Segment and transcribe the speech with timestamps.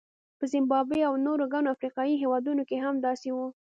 [0.37, 3.47] په زیمبابوې او نورو ګڼو افریقایي هېوادونو کې هم داسې وو.